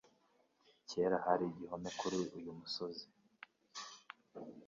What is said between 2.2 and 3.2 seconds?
uyu musozi.